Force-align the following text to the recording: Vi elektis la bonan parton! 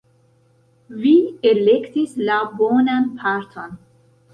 Vi 1.03 1.11
elektis 1.51 2.19
la 2.31 2.41
bonan 2.59 3.11
parton! 3.23 3.83